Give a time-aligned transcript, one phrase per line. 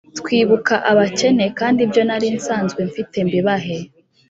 [0.19, 3.77] twibuka abakene kandi ibyo nari nsanzwe mfite mbibahe